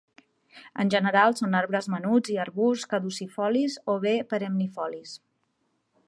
[0.83, 5.13] En general són arbres menuts i arbusts caducifolis o bé perennifolis.